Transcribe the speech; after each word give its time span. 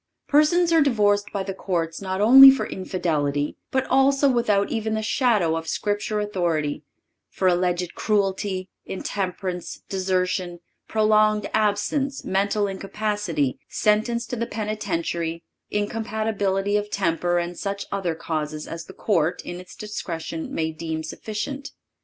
Persons 0.27 0.73
are 0.73 0.81
divorced 0.81 1.27
by 1.31 1.43
the 1.43 1.53
courts 1.53 2.01
not 2.01 2.21
only 2.21 2.49
for 2.49 2.65
infidelity, 2.65 3.55
but 3.69 3.85
also 3.85 4.27
without 4.31 4.71
even 4.71 4.95
the 4.95 5.03
shadow 5.03 5.55
of 5.55 5.67
Scripture 5.67 6.19
authority—for 6.19 7.47
alleged 7.47 7.93
cruelty, 7.93 8.67
intemperance, 8.83 9.83
desertion, 9.89 10.59
prolonged 10.87 11.47
absence, 11.53 12.25
mental 12.25 12.65
incapacity, 12.65 13.59
sentence 13.69 14.25
to 14.25 14.35
the 14.35 14.47
penitentiary, 14.47 15.43
incompatibility 15.69 16.77
of 16.77 16.89
temper 16.89 17.37
and 17.37 17.59
such 17.59 17.85
other 17.91 18.15
causes 18.15 18.67
as 18.67 18.85
the 18.85 18.93
court, 18.93 19.43
in 19.45 19.59
its 19.59 19.75
discretion, 19.75 20.51
may 20.51 20.71
deem 20.71 21.03
sufficient. 21.03 21.73